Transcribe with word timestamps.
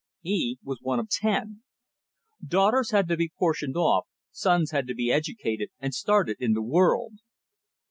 He 0.21 0.57
was 0.63 0.79
one 0.81 0.99
of 0.99 1.09
ten. 1.11 1.61
Daughters 2.43 2.89
had 2.89 3.07
to 3.09 3.15
be 3.15 3.31
portioned 3.37 3.77
off, 3.77 4.07
sons 4.31 4.71
had 4.71 4.87
to 4.87 4.95
be 4.95 5.11
educated 5.11 5.69
and 5.79 5.93
started 5.93 6.37
in 6.39 6.53
the 6.53 6.63
world. 6.63 7.19